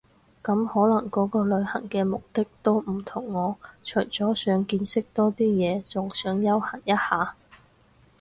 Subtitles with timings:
[0.43, 7.35] 咁可能個個旅行嘅目的都唔同我除咗想見識多啲嘢，仲想休閒一下